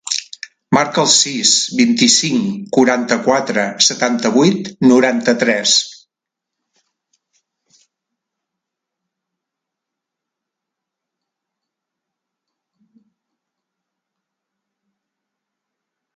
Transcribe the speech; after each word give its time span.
Marca 0.75 1.01
el 1.01 1.09
sis, 1.15 1.49
vint-i-cinc, 1.79 2.47
quaranta-quatre, 2.77 3.65
setanta-vuit, 3.87 4.71
noranta-tres. 4.85 5.75